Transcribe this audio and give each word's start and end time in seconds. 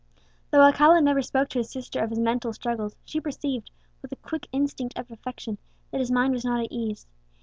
Though 0.49 0.63
Alcala 0.63 0.99
never 0.99 1.21
spoke 1.21 1.49
to 1.49 1.59
his 1.59 1.69
sister 1.69 2.01
of 2.03 2.09
his 2.09 2.17
mental 2.17 2.53
struggles, 2.53 2.95
she 3.05 3.21
perceived, 3.21 3.69
with 4.01 4.09
the 4.09 4.15
quick 4.15 4.47
instinct 4.51 4.97
of 4.97 5.11
affection, 5.11 5.59
that 5.91 5.99
his 6.01 6.09
mind 6.09 6.33
was 6.33 6.43
not 6.43 6.63
at 6.63 6.71
ease. 6.71 7.05